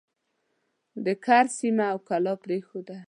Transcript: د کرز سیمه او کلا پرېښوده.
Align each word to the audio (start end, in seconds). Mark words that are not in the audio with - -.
د 1.05 1.07
کرز 1.25 1.49
سیمه 1.59 1.85
او 1.93 1.97
کلا 2.07 2.33
پرېښوده. 2.43 2.95